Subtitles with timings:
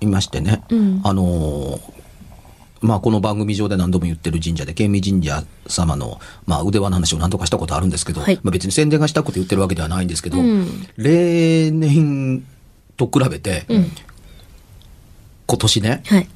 [0.00, 0.62] いましてね。
[0.70, 1.96] うんあのー
[2.82, 12.44] まあ、この番組上で何度も言ってる神社で、県民神社様の、まあ、腕輪の話を何とかしたことあるんですけど、はいまあ、別に宣伝がしたくて言ってるわけではないんですけど、うん例年
[12.96, 13.90] と比べて、うん。
[15.46, 16.28] 今年ね、はい。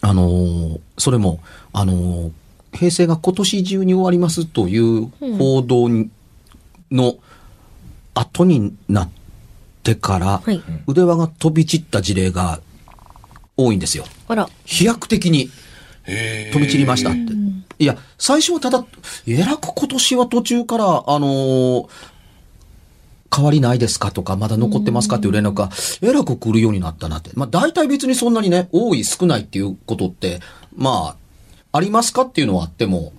[0.00, 1.40] あのーそれも、
[1.72, 2.32] あのー
[2.72, 6.10] 平成が今年中に終わりますという報道に
[6.90, 7.16] の
[8.12, 9.10] 後になっ
[9.82, 12.60] てから、はい腕輪が飛び散った事例が
[13.56, 14.04] 多いんですよ。
[14.28, 14.48] あら。
[14.64, 15.50] 飛躍的に
[16.52, 17.20] 飛び散りましたって。
[17.78, 18.84] いや、最初はただ、
[19.26, 21.88] えらく今年は途中から、あのー
[23.34, 25.68] 変わりないですかとか、まだ残ってますかっていう連絡が、
[26.00, 27.32] えらく来るようになったなって。
[27.34, 30.40] まあ、大体別にそんなにね、多い少ないっていうことって、
[30.74, 31.16] ま
[31.72, 33.12] あ、ありますかっていうのはあっても、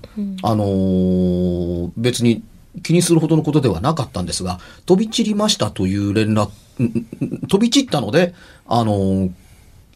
[0.43, 2.41] あのー別に
[2.81, 6.49] 気にするほどのことではなかったんですが、飛び散りましたという連絡、
[6.79, 8.33] んん飛び散ったので、
[8.67, 9.31] あのー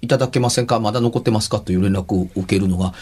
[0.02, 0.80] いただけませんか？
[0.80, 1.60] まだ残ってますか？
[1.60, 2.94] という連絡を受けるのが、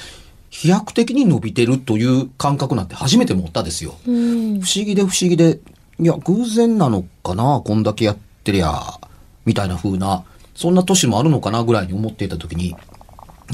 [0.50, 3.96] 飛躍的に伸びてるという感覚なんて初めて持ったですよ。
[4.08, 4.62] うん。
[4.62, 5.60] 不思議で不思議で、
[6.00, 7.62] いや、偶然なのかな？
[7.64, 9.00] こんだけやってりゃ、
[9.46, 10.24] みたいな風な、
[10.56, 12.76] そんな年もあるのかなぐらいに思っていた時に、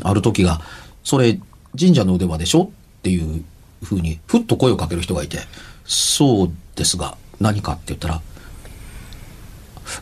[0.04, 0.62] ある時が、
[1.04, 1.40] それ、
[1.78, 2.64] 神社の腕輪でしょ？
[2.64, 2.70] っ
[3.04, 3.44] ていう
[3.84, 5.40] 風に、ふっと声をかける人がいて、
[5.86, 8.22] そうですが、何かって言ったら、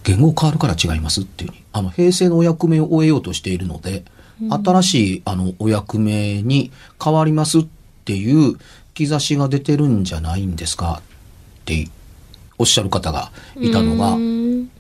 [0.04, 4.06] 言語変わるから違いますっていうふうに、あの、平成のお役目を終えようとしているので、
[4.50, 6.72] 新しい、あの、お役目に
[7.04, 7.66] 変わりますっ
[8.06, 8.58] ていう
[8.96, 11.02] 兆しが出てるんじゃないんですか？
[11.62, 11.88] って
[12.58, 14.18] おっしゃる方がいたのが、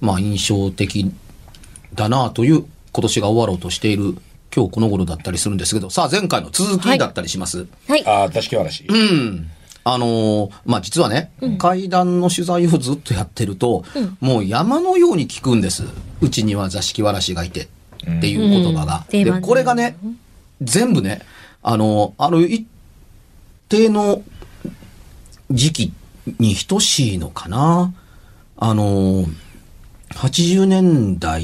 [0.01, 1.11] まあ印象的
[1.93, 4.17] だなという今年が終わろうとしている
[4.55, 7.65] 今日この頃だったりするんですけど、さあ前回の続きだったりします。
[7.87, 8.05] はい。
[8.05, 8.85] ああ、座敷わらし。
[8.87, 9.49] うん。
[9.85, 13.83] あのーまあ、実はね、階段の取材をずっとやってると、
[14.21, 15.83] もう山のように聞くんです。
[16.21, 19.05] うちには座敷わらしがいて、っていう言葉が。
[19.09, 19.97] でうん定番、これがね、
[20.61, 21.21] 全部ね、
[21.61, 22.65] あのーある一
[23.67, 24.21] 定の
[25.51, 25.93] 時期
[26.39, 27.93] に等しいのかな。
[28.57, 29.33] あのー
[30.13, 31.41] 80年代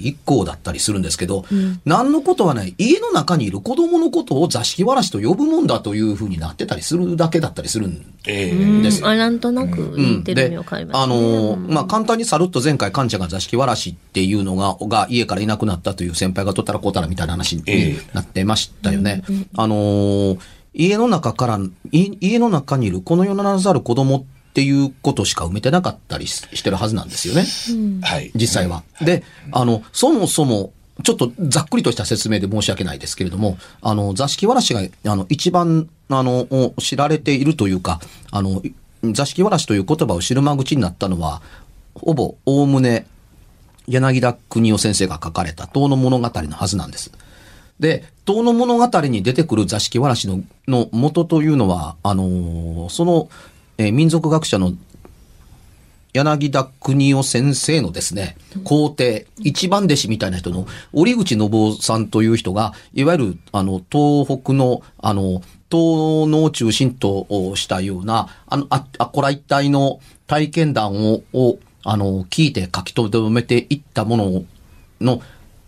[0.00, 1.44] 以降だったりするんですけど、
[1.84, 8.52] 何のことはない、家の中にいる子供のことを座敷わらしと呼ぶもんだというふうになってたりするだけだったりするんええ。
[8.52, 8.82] うん。
[8.82, 11.02] ですあ、なんとなく言ってる意味でわかります、ね。
[11.02, 19.22] あのーまあ、簡単にさるっと前回、患者が座敷わらしっていうのが、が家からいなくなったという先輩がとったらこうたらみたいな話にええなってましたよね。
[19.54, 20.38] あのー
[20.74, 21.58] 家の中から、
[21.90, 27.44] い家の中にいるこの世ならざる子供っていうことしか埋めてなかったりししてるはずなんですよね。
[28.02, 28.30] はい。
[28.34, 28.82] 実際は。
[29.00, 29.22] で、
[29.52, 30.72] あの、そもそも、
[31.04, 38.00] ちょっとざっくりとした説明で申し訳ないですけれども、あの、座敷わらしが、あの、一番、あの、お知られているというか、
[38.30, 38.74] あの、い
[39.12, 41.40] 座敷わらしという言葉を知る間口になったのは、
[41.94, 43.06] ほぼ、おおむね、
[43.86, 47.12] 柳田国夫先生が書かれた遠の物語のはずなんです。
[47.80, 53.28] で、遠の物語に出てくる座敷わらしの、の元というのは、あのーその、
[53.78, 54.72] え民族学者の
[56.12, 74.44] 柳田国夫先生のですね、皇帝、一番弟子みたいな人の、折口信夫さんという人が、いわゆる、あの、東北の、あの、東農中心としたような、あの、あ、あこら一帯の体験談を、を、あの、聞いて書き留めていったもの
[75.00, 75.22] の、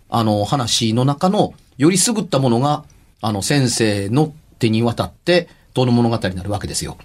[0.09, 2.83] あの、話の中の、より優ったものが、
[3.21, 6.97] あの、先生の手に渡って、遠の物語になるわけですよ。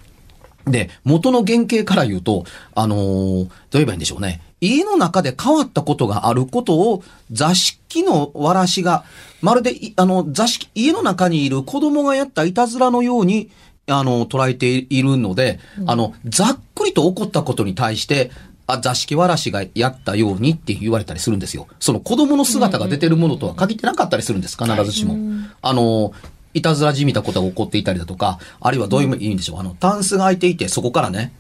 [0.67, 4.41] で、元の原型から言うと、あのーどう言えばいいんでしょうね。
[4.61, 9.05] 家の中で変わったことがあることを、座敷のわらしが、
[9.43, 13.51] まるでい、あの、座敷、家の中にいる子供がやったいたずらのように、
[13.87, 18.31] あの、捉えているので、あの、ざっくりと起こったことに対して、
[18.67, 21.69] あ、座敷わらしがやったようにって言われたりするんですよ。
[21.79, 25.17] その子供の姿が出てるものとは限ってなかったりするんです、必ずしも。
[25.63, 26.13] あの、
[26.57, 29.61] いたずらじみたことが起こっていたりだとか、あるいはどういう意味でしょう。
[29.61, 31.33] あの、タンスが開いていて、そこからね、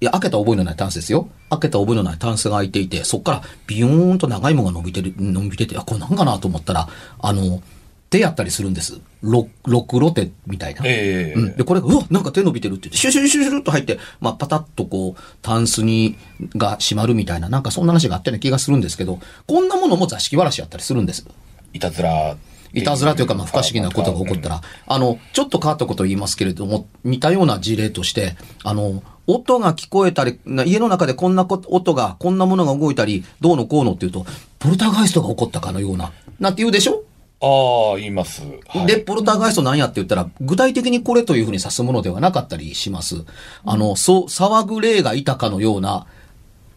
[0.00, 1.28] いや、開けた覚えのないタンスですよ。
[1.48, 7.62] 開けた覚えのないタンスが開いていて、そこからビヨーンと長いものが伸びてる、伸びてて、あ、これなんかなと思ったら、あの、
[8.10, 9.00] 手やったりするんです。
[9.22, 10.82] ろ、ろくろ手みたいな。
[10.84, 11.56] ええうん。
[11.56, 16.16] で、これが、うわ、なんか手伸びてるって言って、シュシュシュシュシュッと入って、まあ、パタッとこう、タンスに、
[16.54, 21.26] が閉まるみたいな、なんかそんな話があったような気がするんですけど、こんなものも座敷わらしやったりするんです。
[21.72, 22.36] いたずら。
[22.74, 34.26] いたずらというか、まあ、不可思議なことが起こったら、あの、ちょっと変わったことを言いますけれども、似たような事例として、あの、音が聞こえたり、な家の中でこんな音が、こんなものが動いたり、どうのこうのっていうと、
[34.58, 37.04] ポルターガイストが起こったかのような、なんて言うでしょ
[37.40, 38.42] ああ、言います。
[38.42, 43.24] はいで、ポルターガイストなんやって言ったら、具体的にこれというふうに指すものではなかったりします。
[43.64, 46.06] あの、そう、騒ぐ霊がいたかのような、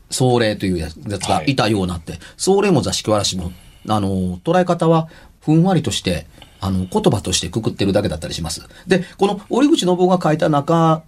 [0.09, 3.51] 壮霊というやつがいたようなって、壮霊も座敷わらしも、
[3.87, 5.09] あの、捉え方は、
[5.47, 6.27] ふんわりとして、
[6.59, 8.67] あの、言葉としてくくってるだけだったりします。
[8.85, 11.03] で、この折口信夫が書いた中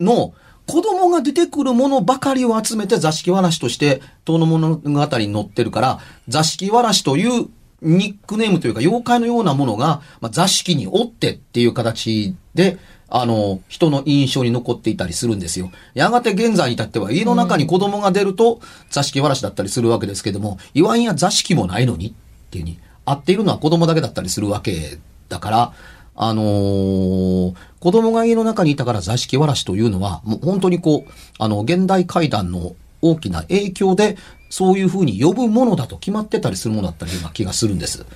[0.00, 0.34] の、
[0.66, 7.48] 子供が出てくるものばかりを集めて座敷わらしとして、遠の物語に載ってるから、座敷わらしという
[7.82, 15.70] ニックネームというか、妖怪のようなものが、まあ、座敷におってっていう形で、あの、人の印象に残っていたりするんですよ。
[15.92, 22.12] やがて現在に至っては、家の中に子供が出ると、座敷わらしだったりするわけですけども、いわんや座敷もないのにっ
[22.50, 24.98] ていうに、合っているのは子供だけだったりするわけ
[25.28, 25.72] だから、
[26.16, 27.54] あのー
[27.84, 34.16] 子供が家の中にいたから座敷わらしというのは、もう本当にこう、あの、現代怪談の大きな影響で、
[34.48, 38.06] そういうふうに呼ぶものだと決まってたりするものだったりような気がするんです。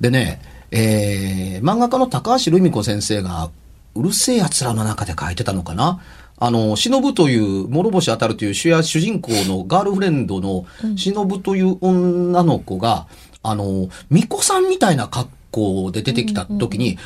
[0.00, 0.40] でね、
[0.70, 3.50] えー、漫画家の高橋留美子先生が、
[3.96, 6.00] うるせえ奴らの中で書いてたのかな。
[6.38, 13.08] あの、忍という、諸星当たるという主や主人公のガールフレンドの忍という女の子が、
[13.42, 17.00] あの、巫女さんみたいな格好で出てきた時に、己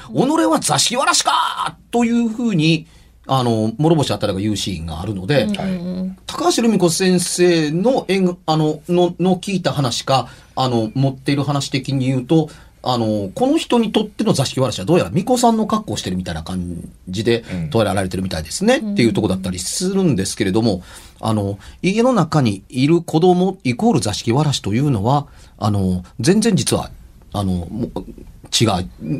[0.46, 2.86] は座敷わらしかというふうに、
[3.26, 6.16] あの、諸星当たるが言うシーンがあるので、はい。
[6.26, 12.48] 高橋留美子先生の演、あの、の、の聞いた話か、あの、持っている話的に言うと、
[12.84, 16.76] あの、この人にとっての座敷わらしはどうやら巫女さんの格好をしてるみたいな感
[17.08, 17.70] じでうん。
[17.70, 20.82] 捉えられてるみたいですね、っていうとこだったりするんですけれども、
[21.20, 26.90] あの、家の中にいる子供イコール座敷わらしというのは、あの、全然実は、
[27.32, 28.04] あの、もう
[28.52, 28.66] 違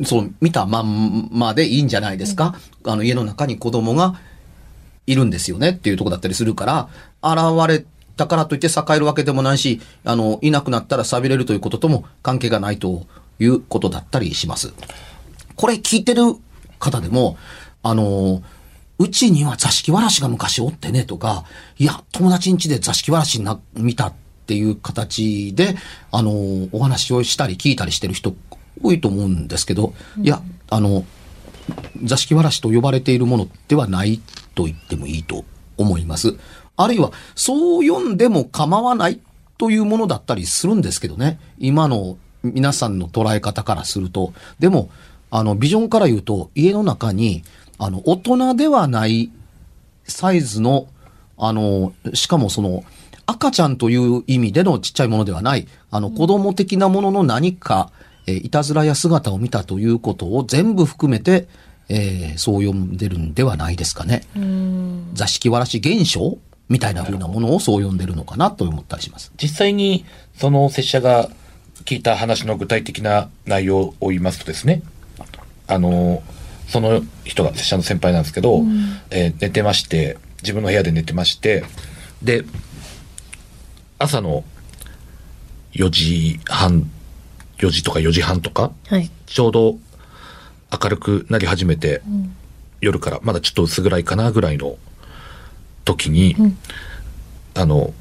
[0.01, 2.57] う、その見たまんまでいいんじゃないですか？
[2.85, 4.21] あの、家の中に子供が
[5.07, 6.89] いるんですよねっていうとこだったりするから、
[7.23, 7.87] 現れ
[8.17, 13.07] たからといって栄えるわけでもないし、あの、いなくなったら錆びれるということとも関係がないと
[13.43, 14.73] いうことだったりします。
[15.57, 16.23] これ聞いてる
[16.79, 17.37] 方でも、
[17.83, 18.43] あの、
[18.99, 21.45] うちには座敷わらしが昔おってねとか、
[21.79, 24.15] いや、友達ん家で座敷わらしな見たっ
[24.47, 25.77] ていう形で、
[26.11, 28.35] あの、お話をしたり聞いたりしてる人
[28.83, 31.05] 多いと思うんですけど、いや、あの、
[32.05, 34.21] 座敷わらしと呼ばれているものではない
[34.55, 35.45] と言ってもいいと
[35.77, 36.37] 思います。
[36.77, 39.21] あるいは、そう読んでも構わない
[39.59, 41.39] というものだったりするんですけどね。
[41.59, 44.33] 今の皆さんの捉え方からすると。
[44.59, 44.91] でも、
[45.31, 47.43] あの、ビジョンから言うと、家の中に、
[47.79, 49.31] あの、大人ではない
[50.05, 50.87] サイズの、
[51.39, 52.85] あの、しかもその、
[53.27, 57.91] 赤ちゃんという意味でのちっちゃいものではない、あの、子供的なものの何か、
[58.27, 61.49] えーいたずらや姿を見たということを全部含めて、
[61.89, 64.23] えーそう読んでるんではないですかね。
[65.15, 69.33] 座敷わらし現象みたいな風なものをそう読んでるのかなと思ったりします。
[69.41, 70.05] 実際に、
[70.37, 71.31] その拙者が
[71.85, 74.83] 聞いた話の具体的な内容を言いますとですね、
[75.67, 76.23] あの、
[76.69, 78.63] その人が拙者の先輩なんですけど、
[79.11, 81.65] えー寝てまして、自分の部屋で寝てまして、
[82.23, 82.45] で、
[83.99, 84.45] 朝の
[85.73, 86.91] 4時半、
[87.59, 89.11] 4時とか4時半とか、はい。
[89.27, 89.79] ちょうど
[90.83, 92.03] 明るくなり始めて、
[92.81, 94.77] 夜からまだちょっと薄暗いかなぐらいの
[95.85, 96.37] 時に、
[97.55, 97.93] あの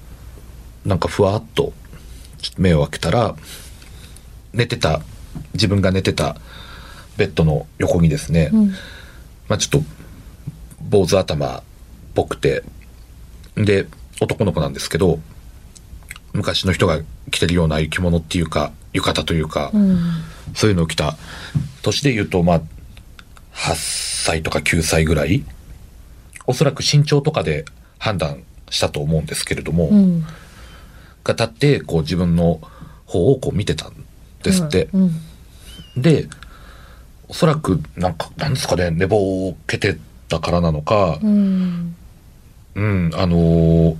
[0.85, 1.73] なんかふわっと
[2.57, 3.35] 目を開けたら
[4.53, 5.01] 寝てた
[5.53, 6.35] 自分が寝てた
[7.17, 8.51] ベッドの横にですね、
[9.47, 9.87] まあちょっと
[10.89, 11.63] 坊主頭っ
[12.13, 12.63] ぽくて
[13.55, 13.87] で
[14.19, 15.19] 男の子なんですけど
[16.33, 16.99] 昔の人が
[17.31, 19.71] 着てるような着物っていうか浴衣というか、
[20.53, 21.15] そういうのを着た。
[21.81, 22.61] 年で言うとまあ
[23.53, 23.75] 8
[24.25, 25.43] 歳とか9歳ぐらい
[26.45, 27.65] おそらく身長とかで
[27.97, 30.25] 判断したと思うんですけれども、うん。
[31.23, 32.59] が立ってこう自分の
[33.05, 33.93] 方をこう見てたん
[34.43, 34.89] ですって。
[34.93, 35.11] うん。
[35.97, 36.27] で
[37.27, 41.95] おそらくなんかなんですかね寝ぼけてたからなのか、うん。
[42.75, 43.95] うん、あのー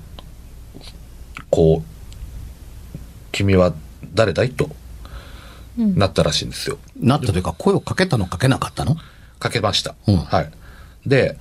[1.50, 2.98] こう、
[3.34, 3.74] 君は
[4.14, 4.52] 誰だい？
[4.52, 4.70] と
[5.78, 6.78] うんなったらしいんですよ。
[6.98, 8.96] なったというか、声をかけたのかけなかったの？
[9.40, 9.96] かけました。
[10.08, 10.52] うんはい。
[11.06, 11.38] で、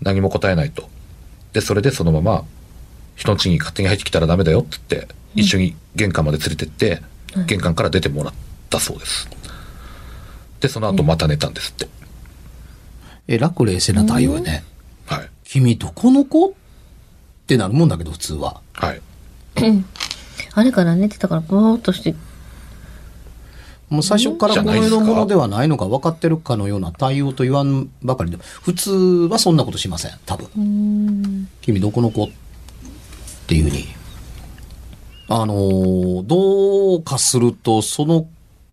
[0.00, 0.88] 何も答えないと。
[1.52, 2.44] で、それでそのまま、
[3.14, 7.02] 人の家に勝手に入ってきたらダメだよって言って、一緒に玄関まで連れてって、
[7.46, 8.34] 玄関から出てもらっ
[8.70, 9.28] たそうです。
[10.60, 11.88] で、その後また寝たんですって。
[13.28, 14.64] えらく冷静な対応よね。
[15.06, 15.28] はい。
[15.44, 16.48] 君どこの子？
[16.48, 16.52] っ
[17.46, 18.60] てなるもんだけど、普通は。
[18.72, 19.00] はい。
[20.54, 22.14] あれから寝てたからぼーっとして、
[23.88, 28.92] もう最初からこの世のものではないのが分かってるかのような対応と言わんばかりで、普通
[29.30, 30.12] はそんなことしません。
[30.26, 30.48] 多分。
[30.56, 31.48] うん。
[31.60, 32.24] 君どこの子？
[32.24, 32.28] っ
[33.46, 33.86] ていうふうに。
[35.28, 38.26] あのどうかすると、その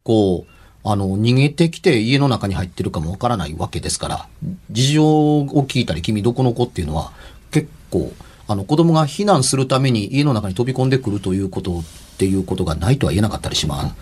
[0.04, 0.46] 子、
[0.84, 4.28] あの、逃げてきて家の中に入ってるかもわからないわけですから、
[4.72, 7.12] 事情を聞いたり、君どこの子っていうのは、
[7.52, 8.14] 結構、
[8.48, 11.84] あの、子供が避難するために家の中に飛び込んでくるということっ
[12.18, 13.94] ていうことがないとは言えなかったりしま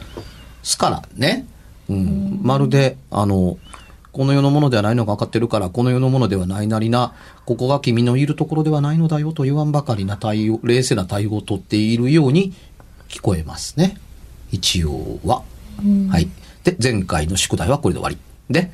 [0.62, 1.48] すからね。
[1.90, 2.40] うん。
[2.44, 3.58] まるで、あの、
[4.14, 7.14] この世のものではないのが分かってるから、この世のものではないなりな、
[7.46, 12.54] ここが君のいるところではないのだよと言わんばかりな対応、冷静な対応をとっているように
[13.10, 13.98] 聞こえますね。
[14.52, 15.42] 一応は。
[16.10, 16.30] はい。
[16.64, 18.18] で、前回の宿題はこれで終わり。
[18.50, 18.72] で、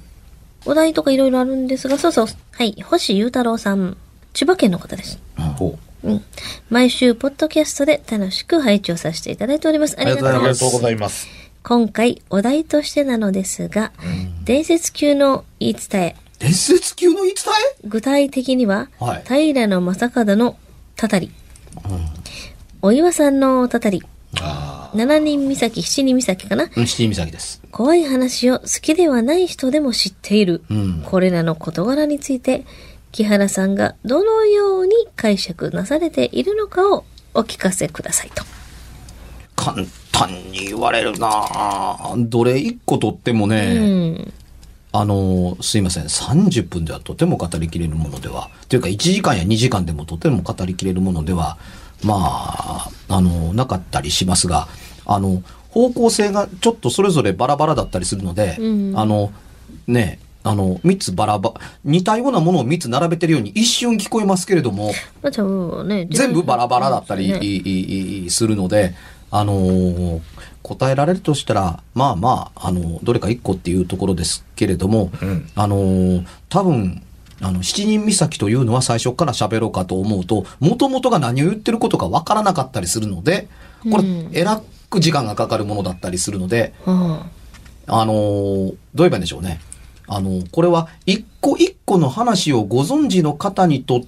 [0.66, 2.28] お題とかいろいろあるんですが、そうそう。
[2.52, 2.76] はい。
[2.82, 3.96] 星優太郎さん。
[4.34, 5.20] 千葉県の方です。
[5.58, 6.24] ほううん。
[6.70, 9.96] 毎週、ポッドキャストで楽しく拝聴させていただいております。
[9.98, 10.24] ありがと
[10.68, 11.39] うございます。
[11.70, 13.92] 今回、お題としてなのですが、
[14.44, 16.16] 伝説級の言い伝え。
[16.40, 17.54] 伝説級の言い伝
[17.88, 19.24] 具体的には、はい。
[19.28, 20.58] 平野正門の
[20.96, 21.30] たたり、
[22.82, 24.02] お岩さんのたたり、
[24.42, 26.64] あ七人岬、七人岬かな？
[26.64, 27.62] えうん、七人岬です。
[27.70, 31.04] 怖い話を好きではない人でも知っている、うん。
[31.06, 32.66] これらの事柄について、
[33.12, 38.44] 木原さんがどのように解釈なされているのかをお聞かせくださいと。
[39.60, 44.34] 簡単に言われるなあどれ一個とってもうね、ん。
[44.94, 46.06] あの、すいません。
[46.06, 51.58] 30分ではとても語りきれるものでは、というか1時間や2時間でもとても語りきれるものでは、
[52.04, 54.70] まあ、あの、なかったりしますが、
[55.06, 59.32] あの、方向性がちょっとそれぞれバラバラだったりするので、うんあの、
[59.88, 64.94] ね、あの、3つバラバ、似たようなものを3つ並べてるように一瞬聞こえますけれども、
[65.84, 68.96] ね、全部バラバラだったり、するので、
[69.32, 70.22] あのー
[70.62, 75.50] 答えられるとしたら、まあまあ、あの、どれか一個っていうところですけれども、うん。
[75.56, 77.02] あのー多分、
[77.42, 83.48] あの、七人岬というのは最初から喋ろうかと思うと、もともとが何を言ってることかわからなかったりするので、
[83.90, 84.30] これ、うん。
[84.34, 87.26] えらく時間がかかるものだったりするので、は
[87.88, 88.16] あのー
[88.68, 89.62] どう言えばいいんでしょうね。
[90.08, 94.02] あのこれは一個一個の話をご存知の方にとっ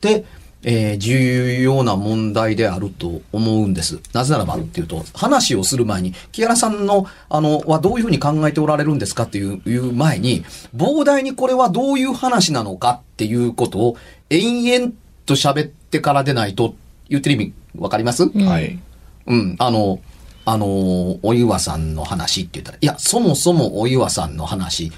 [0.00, 0.24] て、
[0.62, 4.00] えー重要な問題であると思うんです。
[4.12, 10.44] なぜならばっていうと、話をする前に、木原さんの、あの、はどういうふうに考えておられるんですかっていう、いう前に、
[10.76, 13.96] 膨大にこれはどういう話なのかっていうことを、
[14.28, 14.92] 延々
[15.26, 16.74] と喋ってからでないと、
[17.08, 18.78] 言ってる意味、わかります、うんはい。
[19.26, 20.00] うん、あの、
[20.44, 24.92] あの、お岩さんの話って言ったら、いや、そもそもお岩さんの話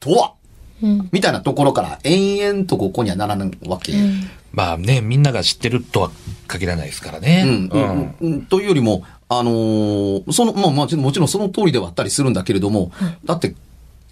[0.00, 0.32] とは、
[0.82, 1.08] うん。
[1.12, 3.92] みたいなところから延々とここにはならないわけ。
[3.92, 6.10] うん、まあね、みんなが知ってるとは
[6.46, 7.44] 限らないですからね。
[7.70, 12.92] うんうんというよりも、あのーその、まあ、もちろんもちろんその通りではあったりするんだけれども、
[13.24, 13.54] だって、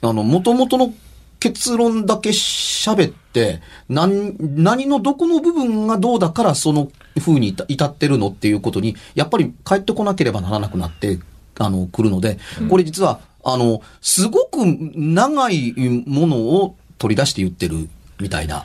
[0.02, 0.92] あの、元々の
[1.40, 11.18] 結論だけ喋って、何、何のどこの部分がどうだからその風に至至ってるのっていうことに、やっぱり帰ってこなければならなくなって、
[11.58, 12.38] あの、来るので、
[12.68, 15.74] これ実は、あの、すごく長い
[16.06, 17.88] ものを取り出して言ってる
[18.20, 18.64] みたいな。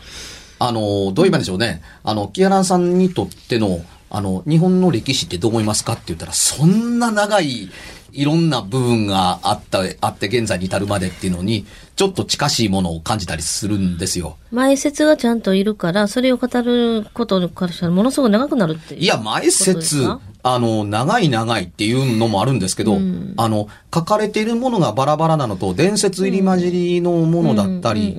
[0.63, 1.81] あの、どう言えばいいんでしょうね。
[2.03, 7.69] あの、木原さんにとっての、あの、日本の歴史ってどう思いますかって言ったら、そんな長い、
[8.13, 11.65] いろんな部分があった、あって現在に至るまでっていうのに、
[11.95, 14.37] ちょっと近しいものを感じたりするんですよ。
[14.51, 19.01] 前説がちゃんといるから、それを語ることからしたらものすごく長くなるっていう。
[19.01, 28.13] いや、前説か、あの、長い長いっていうのもあるんですけど、うんあの、書かれているものがバラバラなのと、伝説入り混じりのものだったり、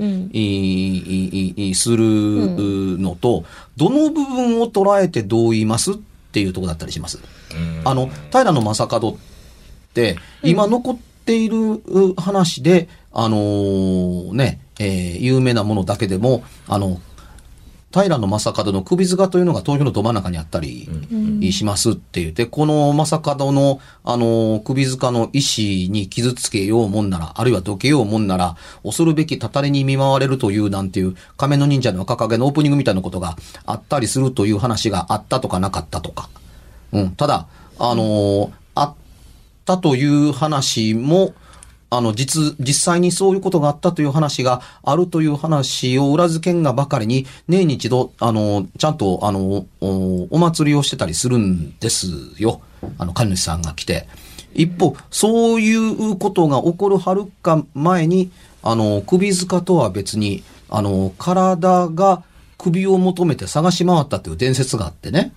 [1.75, 3.45] するのと、
[3.77, 5.95] どの部分を捉えてどう言いますっ
[6.33, 7.19] っていうところだったりします。
[7.85, 9.32] あの、平野正門って、
[10.43, 17.01] 今残っているう話で、あのーね、えー有名なものだけでも、あの、
[17.93, 20.89] 平野正門の首塚というのが東京のど真ん中にあったり
[21.53, 36.31] しますって言って、この正門の、あの、首塚の石に傷つけようもんなら、あるいはどけようもんなら、恐るべきたたりに見舞われるというなんていう仮面の忍者の若影のオープニングみたいなことがあったりするという話があったとかなかったとか。
[36.93, 37.11] うん。
[37.11, 37.47] ただ、
[37.79, 38.53] あの
[39.63, 41.35] ったという話も、
[41.89, 52.61] あの、実、実際にそういうことがあったという話があるという話を裏付けんがばかりに、年に一度、あの、ちゃんと、あの、お祭りをしてたりするんですよ。
[52.99, 54.09] あの、神主さんが来て。
[54.55, 58.31] 一方、そういうことが起こるはるか前に、
[58.63, 62.23] あの、首塚とは別に、あの、体が
[62.59, 65.33] 首を求めて探し回ったという伝説があってね。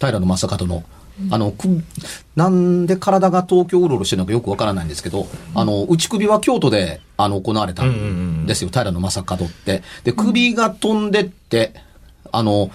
[0.00, 0.84] 平野正門の。
[1.30, 1.82] あの、く、
[2.34, 9.82] なんで体が東京うろうろしてるのかよくわからないんですけど、あの、内首は京都で、あの、行われたんですよ、平野正門って。
[10.02, 11.74] で、首が飛んでって、
[12.32, 12.70] あの、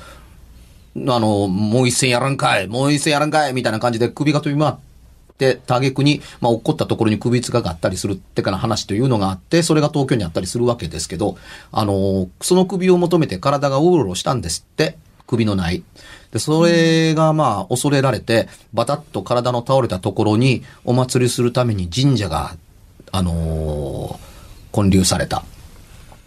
[0.95, 4.73] あの、もう一戦やらんかい、もう一戦やらんかい、みたいな感じで首が飛び回っ
[5.37, 11.37] て、挙句に、まあ、落っこったところに首塚があったりするってかな話というのがあって、それが東京にあったりするわけですけど、
[11.71, 15.83] あの、その首を求めて体がうろうろしたんですって、首のない。
[16.31, 22.55] で、それがまあ、恐れられて、バタッと体の倒れたところに、お祭りするために神社が、
[23.11, 24.29] あのー
[24.71, 25.43] 建立された。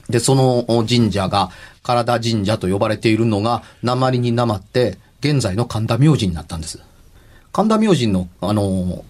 [0.09, 1.51] で、その神社が、
[1.83, 6.81] 体神社と呼ばれているのが、鉛に鉛って、現在の神田明神になったんです。
[7.53, 9.05] 神田明神の、あの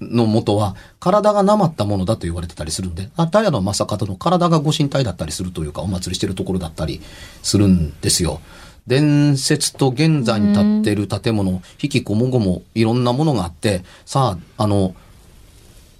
[0.00, 7.00] の元は、体が鉛ったものだと言われてたりするんで、あ平野正門の体がご神体だったりするというか、お祭りしてるところだったり
[7.42, 8.40] するんですよ。
[8.86, 14.94] 伝説と現在に立っている建物、引きこもごもいろんなものがあって、さあ、あの、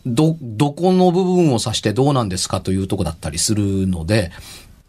[0.07, 4.31] ど、どこの部分を指してどうなんですかというとこだったりするので、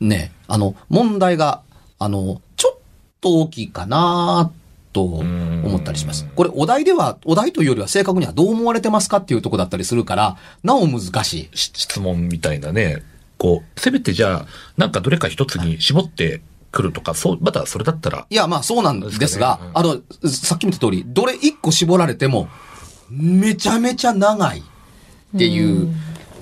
[0.02, 1.62] ね、あの、問題が、
[2.00, 2.78] あの、ちょっ
[3.22, 4.52] と大きいかな
[4.92, 6.28] と思ったりします。
[6.36, 11.58] これ、お題では、お題というよりは正確にはどう思われてますかっていうとこだったりするから、なお難しい。
[11.58, 13.02] し質問みたいなね、
[13.38, 14.46] こう、せめてじゃあ、
[14.78, 16.42] なんかどれか一つに絞って
[16.76, 19.40] くるとか、そう、まだそれだったら、いや、まあそうなんですが、です
[19.74, 22.50] あの、さっき見た通り、どれ一個絞られても、
[23.10, 25.96] めちゃめちゃ長いっていう、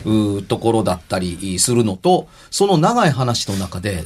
[0.05, 4.05] うーところだったりするのと、その長い話の中で、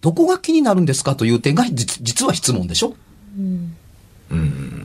[0.00, 2.94] どこが気になるんですかという点が実実は質問でしょ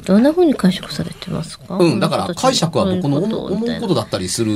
[0.05, 1.77] どんな風に解釈されてますか？
[1.77, 4.51] うん、だから解釈は僕の思こうことだったりする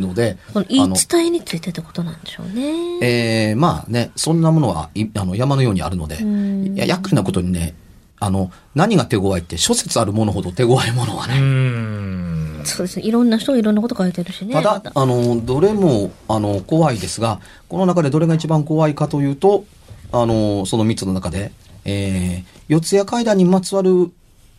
[0.00, 2.98] ので、この言い伝えについてってことなんでしょうね。
[3.02, 7.74] えー、まあね、そんなものはいあの山のようにあるので、いや厄介なことにね、
[8.20, 11.38] あの、何が手強いって諸説あるものほど手強いものはうない。
[11.38, 12.62] ーん。
[12.64, 13.06] そうですね。
[13.06, 14.54] いろんな人がいろんなこと書いてるしね。
[14.54, 19.64] ただま、たあの、どれも、あの、怖いですが、この中でどれが一番怖いかというと、
[20.10, 21.52] あの、その3つの中で、
[21.84, 24.10] えー、四谷階段にまつわる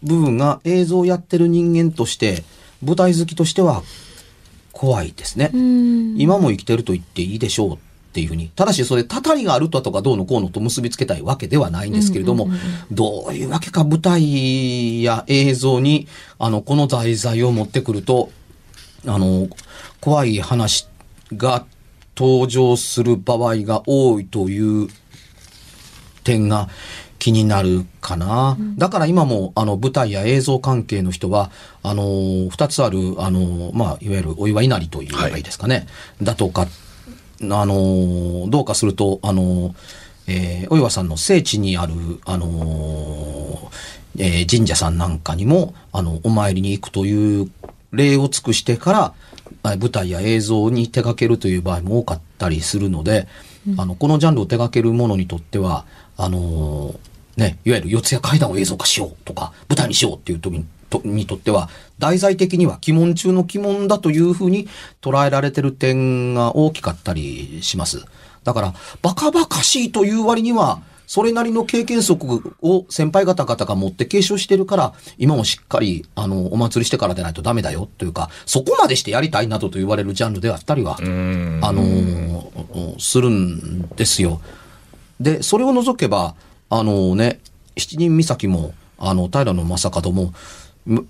[0.04, 2.44] 部分が映像をやってる人間として、
[2.84, 3.84] 舞台好きとしては
[4.72, 5.52] 怖いですね。
[5.54, 6.20] うん。
[6.20, 7.78] 今も生きてると言っていいでしょうっ
[8.14, 8.50] ていうふうに。
[8.56, 12.50] ただし、それ、たたりがあるととかどうのこうのと結びつけたいわけではないんですけれども、
[12.92, 16.08] どういうわけか舞台や映像に、
[16.38, 18.32] あの、この題材を持ってくると、
[19.06, 19.50] あの、
[20.00, 20.88] 怖い話
[21.36, 21.66] が
[22.16, 24.90] 登場する場合が多いという
[26.24, 26.70] 点が
[27.19, 28.58] 気になるかな。
[28.77, 31.51] だから今も、あの、舞台や映像関係の人は、
[31.84, 35.86] あの、二つある、あの、まあ、いわゆるお祝いなりというのがいいですかね。
[36.23, 36.67] だとか、あ
[37.41, 39.75] の、どうかすると、あの、
[40.27, 41.93] えーお岩さんの聖地にある、
[42.25, 43.71] あの、
[44.17, 47.51] えー神社さんなんかにも、あの、お参りに行くという
[47.91, 49.13] 礼を尽くしてから、
[49.63, 53.27] あ舞台や映像に手掛けるという場合も多かったりするので、
[53.77, 55.86] あの、このジャンルを手掛ける者にとっては、
[56.17, 56.95] あの
[57.39, 64.67] ね、いわゆる四谷階段を映像化しようとか、舞台にしようっていう時にとにとっては、題材的には鬼門中の鬼門だというふうに
[65.02, 68.04] 捉えられてる点が大きかったりします。
[68.43, 84.41] だから、バカバカしいという割には、それなりの経験則を先輩方々が持って継承してるから、今もしっかり、あの、お祭りしてからでないとダメだよというか、そこまでしてやりたいなどと言われるジャンルであったりは、あのーするんですよ。
[85.19, 86.36] で、それを除けば、
[86.69, 87.39] あのね、
[87.77, 90.34] 七人岬も、あの、平野正門も、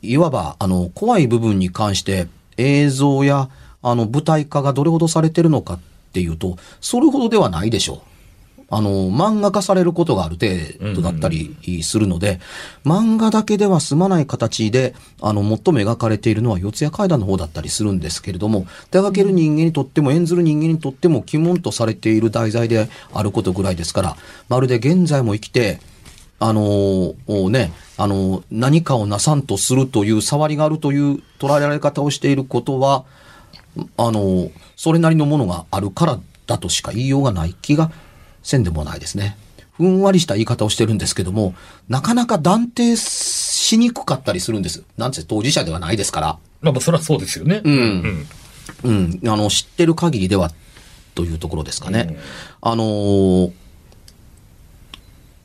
[0.02, 3.50] いわば、あの、怖い部分に関して、映像や、
[3.82, 5.80] あの、舞台化がどれほどされてるのかっ
[6.14, 8.09] ていうと、それほどではないでしょう。
[8.72, 12.40] あの、漫画化されることがある程度だったりするので、
[12.86, 24.18] 漫画だけでは済まない形で、あの、最も描かれているのは四谷階段の方だったりするんですけれども、手掛ける人間にとっても演ずる人間にとっても鬼門とされている題材であることぐらいですから、
[24.50, 25.80] まるで現在も生きて、
[26.40, 33.04] あのーね、あのー何かをなさんとするという、触りがあるという捉えられ方をしていることは、
[33.98, 37.92] あのーそれなりのものがあるからだとしか言いようがない気が
[38.44, 39.38] せんでもないですね。
[39.74, 41.54] ふんわりした言い方をしてるんですけども、
[41.88, 44.84] なかなか断定しにくかったりするんです。
[44.98, 46.28] なんせ当事者ではないですから。
[46.62, 47.62] まあ、まあそれはそうですよね。
[47.64, 48.28] うん。
[48.84, 50.52] うん、あの、知ってる限りでは、
[51.16, 52.18] というところですかね。
[52.62, 53.52] あのー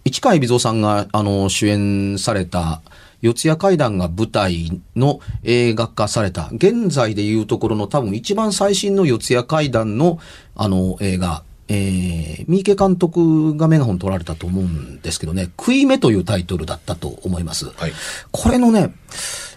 [0.07, 2.83] 市川海老蔵さんが、あの、主演された、
[3.23, 10.19] 四谷怪談が舞台の映画化された、現在でいうところの多分一番最新の四谷怪談の、
[10.57, 17.67] あの、映画、えー、三池監督がメガホン取られたと思うんですけどね、食い目というタイトルだったと思います。
[17.67, 17.93] はい。
[18.31, 18.95] これのね、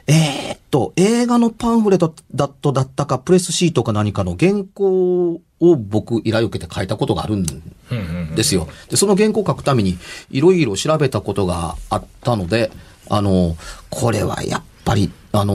[0.07, 7.45] えーっと、映画のパンフレットだとだったか、プレスシートか何かの原稿を僕依頼を受けて書いたことがあるん
[8.35, 8.69] ですよ。
[8.89, 9.97] で、その原稿を書くために
[10.31, 12.71] いろいろ調べたことがあったので、
[13.09, 13.57] あの、
[13.89, 15.53] これはやっぱり、あの、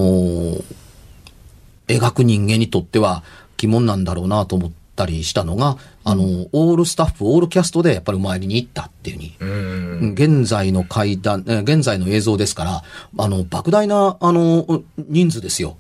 [1.89, 3.23] 描く人間にとっては
[3.57, 4.71] 疑問なんだろうなと思っ
[5.03, 10.13] たりしたのが、あの、オールスタッフ、オールキャストでやっぱりお参りに行ったっていうふうにうん。
[10.15, 12.83] 現在の階段、えー現在の映像ですから、
[13.19, 15.77] あの、莫大な、あの、人数ですよ。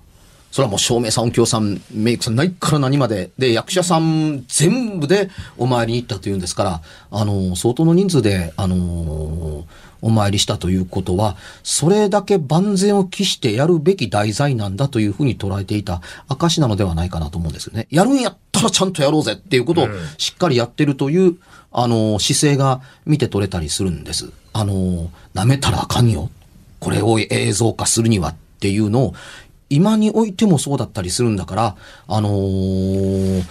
[0.50, 9.64] それはもう照明さん、音響さん、メイクさん、何から何まで、で、役者さん全部でお参りに行ったというんですから、あの、相当の人数で、あの、
[10.02, 17.86] お参りしたということは、それだけ万全を期してやるべき題材なんだというふうに捉えていた証なのではないかなと思うんですよね。
[17.90, 19.88] やるんやったらちゃんとやろうぜっていうことを
[20.18, 21.36] しっかりやってるという、
[21.70, 24.30] あの、姿勢が見て取れたりするんです。
[24.52, 26.30] あの、舐めたらあかんよ。
[26.80, 29.14] これを映像化するにはっていうのを、
[29.70, 31.76] 今においてもそうだったりするんだから、
[32.08, 33.44] あのー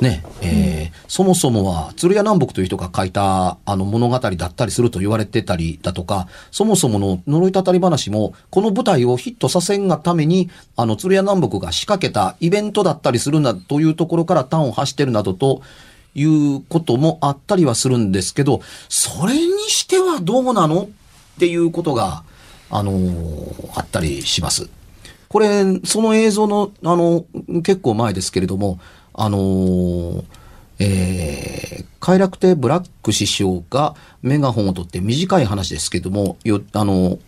[0.00, 0.73] ね、えー
[1.06, 15.62] そもそもは、鶴屋南北という人が書いた、あの物語だったりすると言われてたりだとか、そもそもの呪いたたり話も、この舞台をヒットさせんがために、あの、鶴屋南北が仕掛けたイベントだったりするな、というところから端を発してるなどと、
[16.16, 22.22] いうこともあったりはするんですけど、それにしてはどうなのっていうことが、
[22.70, 24.68] あのーあったりします。
[25.28, 27.24] これ、その映像の、あの、
[27.62, 28.78] 結構前ですけれども、
[29.12, 30.24] あのー
[30.84, 37.18] えー、快楽亭ブラック師匠がメガホンを取って短い話ですけども、よ、あの、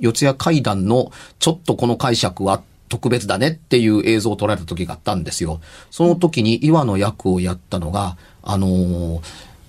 [0.00, 5.60] 四谷階段のちょっとこの解釈は特別だねっていう映像を撮られた時があったんですよ。
[5.90, 9.22] その時に岩の役をやったのが、あの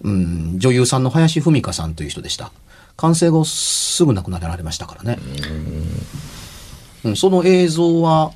[0.03, 2.51] うん、女優さんの林文香さんという人でした。
[2.97, 5.19] 完成後すぐ亡くなられましたからね。
[7.03, 8.31] うん、その映像は、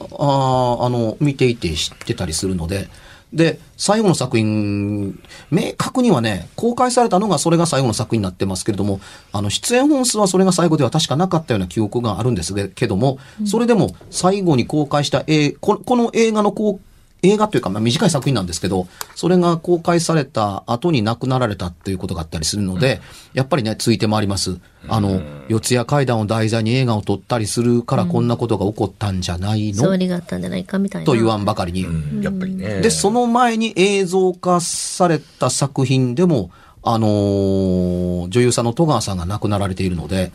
[0.00, 2.88] ああの、見ていて知ってたりするので、
[3.32, 9.00] で、最後の作品、明確にはね、公開されたのがそれが最後の作品になってますけれども、
[9.32, 16.80] あの、出演本数はそれが最後では確かなかったような記憶があるんですけども、それでも最後に公開したえこの映画の公
[17.22, 23.00] 映画というか、まあ、短い作品なんですけど、それが公開された後に亡くなられたっていうことがあったりするので、
[23.34, 24.58] やっぱりね、ついて回ります。
[24.86, 31.06] あの、四谷階段を題材に映画を撮ったりするからこんなことが起こったんじゃないの、総理があったんじゃないかみたいな。
[31.06, 31.84] と言わんばかりに。
[31.84, 32.80] うんやっぱりね。
[32.82, 36.50] で、その前に映像化された作品でも、
[36.84, 40.30] あのー女優さんの戸川さんが亡くなられているので、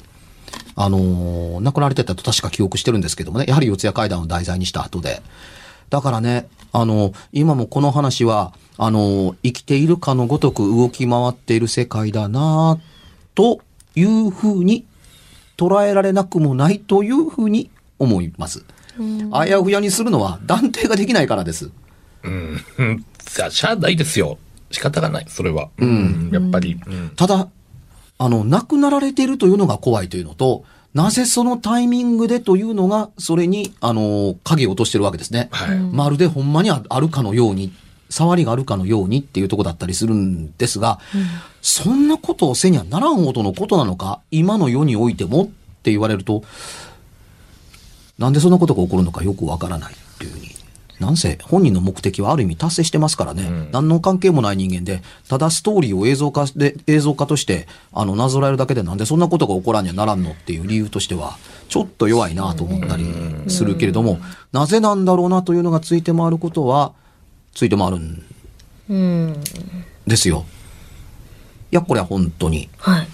[0.75, 5.21] あのー亡くなられてたと確か記憶してるんですけどもね、やはり四谷階段を題材にした後で。
[5.89, 12.79] だからね、あの、今もこの話は、あの、生きているかのごとく動き回っている世界だな
[13.35, 13.61] と
[13.95, 14.85] いうふうに
[15.55, 18.65] 捉えられなくもないというふうに思います。
[19.31, 21.71] あやふやにするのは断定ができないからです。
[22.23, 22.59] うん。
[22.79, 23.05] うん
[23.35, 24.37] じゃあ、しゃあないですよ。
[24.71, 25.69] 仕方がない、それは。
[25.77, 26.29] うん。
[26.33, 26.79] やっぱり。
[26.85, 27.49] うんただ、
[28.17, 35.49] あの、亡くなられているというのが怖いというのと、なぜそのタイミングでというのが、それに、あの、影を落としてるわけですね。
[35.51, 35.79] はい。
[35.79, 37.73] まるでほんまにああるかのように、
[38.09, 40.99] 触りがあるかのようにっていうとこだったりするんですが、
[41.63, 45.47] そんなことをせにはならんほどのことなのか、今の世においてもっ
[45.81, 46.43] て言われると、
[48.19, 50.52] なんでそんなことが起こるのかよくわからないっていうふうに。
[50.99, 61.37] なんせ本人の目的はある意味達成してますからね、何の関係もない人間で、ただストーリーを映像化で、映像化として、あの、なぞらえるだけでなんでそんなことが起こらんにはならんのっていう理由としては、
[61.69, 63.05] ちょっと弱いなと思ったり
[63.47, 64.19] するけれども、
[64.51, 66.93] なぜなんだろうなというのがついて回ることは、
[67.53, 68.23] ついて回るん
[68.89, 69.43] うん。
[70.07, 70.45] ですよ。
[71.73, 72.69] や、これは本当に。
[72.77, 73.07] はい。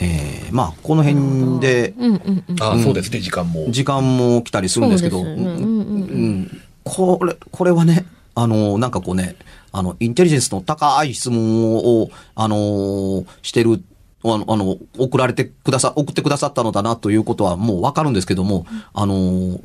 [0.00, 2.62] えー、まあ、この辺で、うんうんうん。
[2.62, 3.70] ああ、そうですね、時間も。
[3.70, 9.34] 時間も来たりするんですけど、そううんうんうんこれ、これはね、あの、なんかこうね、
[9.72, 13.82] あの、インテリジェンスの高い質問を、あの、してる、
[14.22, 19.60] あの、あの送られてくださ、送ってくださったのだなということはもうわかるんですけども、あの、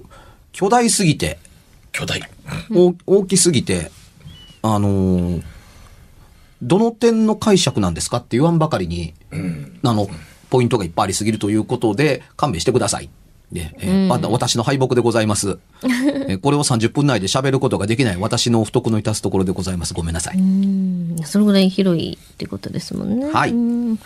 [0.51, 1.37] 巨大すぎて、
[1.91, 2.21] 巨大。
[2.71, 3.91] 大大きすぎて、
[4.63, 5.41] あの、
[6.61, 9.79] どの点の解釈なんですかって言わんばかりに、うん。
[9.83, 10.07] あの、
[10.49, 13.09] ポイントがいっぱいありすぎるということで、勘弁してください。
[13.51, 15.57] で、えーまだ私の敗北でございます。
[15.83, 19.93] えーこれを30分内で喋ることができない私の不徳の致すところでございます。
[19.93, 20.37] ごめんなさい。
[20.37, 23.29] うんそのぐらい広いってことですもんね。
[23.31, 23.99] はいうん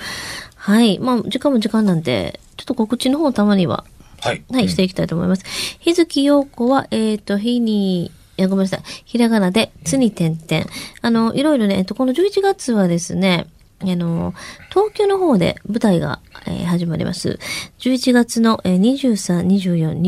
[0.65, 0.97] はい。
[0.97, 3.85] まあ、時間も時間なんで、ちょっと告知の方たまには、
[4.19, 4.43] はい。
[4.51, 5.43] はい、していきたいと思います。
[5.79, 8.81] 日月陽子は、えっ、と、日に、いや、ごめんなさい。
[9.05, 10.65] ひらがなで、つに点々。
[11.03, 13.45] あの、いろいろね、えっと、この11月はですね、
[13.81, 14.33] あの、
[14.69, 17.39] 東京の方で舞台が、えー始まります。
[17.79, 20.01] 11月の、えー、23、24、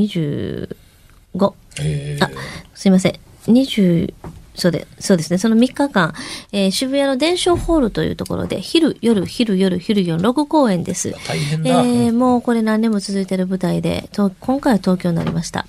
[1.38, 1.54] 25。
[1.82, 2.30] えーあ、
[2.74, 3.14] すいません。
[3.48, 4.14] 20、
[4.56, 5.38] そうで、そうですね。
[5.38, 6.14] その3日間、
[6.52, 11.14] えー渋谷の伝承ホールというところで、昼、夜、昼、夜、昼、夜、6公演です。
[11.28, 11.70] 大変だ。
[11.84, 15.66] えーもうこれ何年も続いている舞台で、と今回は東京になりました。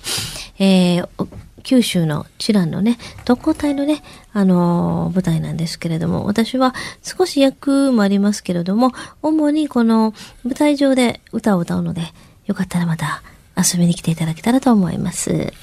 [0.57, 1.27] えーお
[1.63, 8.91] 九州のチランのね、特攻隊のね、あのー舞台なんですけれども、私は少し役もありますけれども、
[9.21, 12.01] 主にこの舞台上で歌を歌うので、
[12.45, 13.21] よかったらまた
[13.57, 15.53] 遊びに来ていただけたらと思います。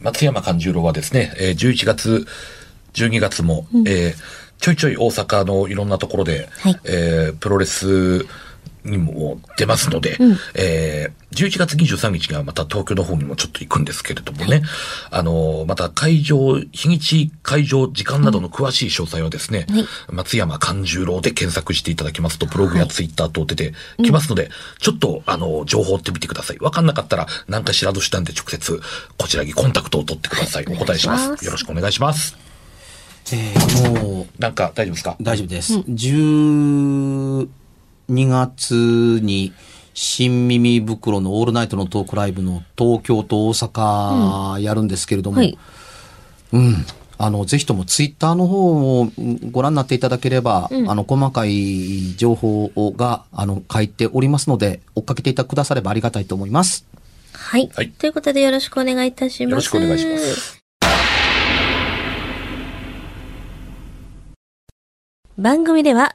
[0.00, 2.26] 松山勘十郎はですね、えー11月、
[2.94, 8.24] 12月も、えーちょいちょい大阪のいろんなところで、はいえープロレス
[8.86, 14.62] にも出ますので、うんえー11月23日がまた東京の方にもちょっと行くんですけれどもね、
[15.10, 26.58] あのーまた会場、日にち、会場、時間などの詳しい詳細はですね、はい松山勘十郎で検索していただきますと、ブログやツイッター等出てきますので、ちょっと、あの、情報を追ってみてください。
[26.60, 28.80] わかんなかったら、何かしらとしたんで直接、
[29.18, 30.64] こちらにコンタクトを取ってください。
[30.64, 32.34] はいお答えしますよろしくお願いします。
[33.32, 35.16] えーもう、なんか、大丈夫ですか？
[35.20, 35.82] 大丈夫です。
[38.08, 39.52] 12月に、
[39.94, 45.58] 新耳袋のオールナイトのトークライブの東京と大阪やるんですけれども、はい。
[46.52, 46.86] うん。
[47.18, 56.84] あの、ぜひともツイッターの方をうんご覧になっていただければ、あの、細かい情報が、あの、書いておりますので、追っかけていただくださればありがたいと思います。
[57.32, 57.70] はい。
[57.74, 59.50] はいということでよろしくお願いいたします。
[59.50, 60.60] よろしくお願いします。
[65.38, 66.14] 番組では